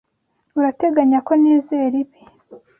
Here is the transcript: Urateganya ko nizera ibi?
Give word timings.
Urateganya 0.57 1.19
ko 1.27 1.31
nizera 1.41 1.95
ibi? 2.03 2.19